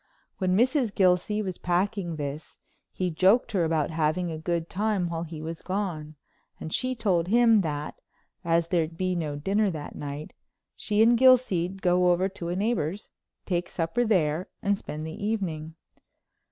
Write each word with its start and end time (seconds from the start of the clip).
When 0.39 0.57
Mrs. 0.57 0.95
Gilsey 0.95 1.43
was 1.43 1.59
packing 1.59 2.15
this 2.15 2.57
he 2.91 3.11
joked 3.11 3.51
her 3.51 3.63
about 3.63 3.91
having 3.91 4.31
a 4.31 4.37
good 4.39 4.67
time 4.67 5.09
while 5.09 5.21
he 5.21 5.43
was 5.43 5.61
gone, 5.61 6.15
and 6.59 6.73
she 6.73 6.95
told 6.95 7.27
him 7.27 7.57
that, 7.61 8.01
as 8.43 8.69
there'd 8.69 8.97
be 8.97 9.13
no 9.13 9.35
dinner 9.35 9.69
that 9.69 9.93
night, 9.93 10.33
she 10.75 11.03
and 11.03 11.15
Gilsey'd 11.15 11.83
go 11.83 12.11
over 12.11 12.27
to 12.29 12.49
a 12.49 12.55
neighbor's, 12.55 13.11
take 13.45 13.69
supper 13.69 14.03
there 14.03 14.49
and 14.63 14.75
spend 14.75 15.05
the 15.05 15.23
evening. 15.23 15.75